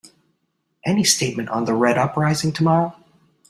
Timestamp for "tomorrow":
2.53-2.95